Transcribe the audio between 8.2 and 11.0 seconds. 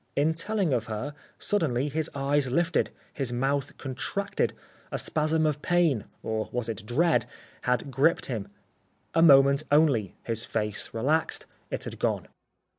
him. A moment only. His face